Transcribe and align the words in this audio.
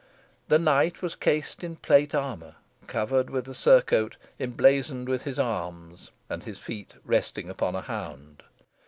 The 0.47 0.57
knight 0.57 1.03
was 1.03 1.13
cased 1.13 1.63
in 1.63 1.75
plate 1.75 2.15
armour, 2.15 2.55
covered 2.87 3.29
with 3.29 3.47
a 3.47 3.53
surcoat, 3.53 4.17
emblazoned 4.39 5.07
with 5.07 5.25
his 5.25 5.37
arms, 5.37 6.09
and 6.27 6.43
his 6.43 6.57
feet 6.57 6.95
resting 7.05 7.51
upon 7.51 7.75
a 7.75 7.81
hound. 7.81 8.41